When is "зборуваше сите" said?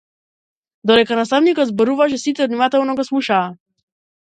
1.73-2.49